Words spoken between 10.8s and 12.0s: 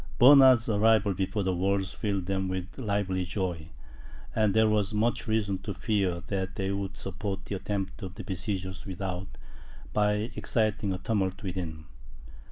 a tumult within.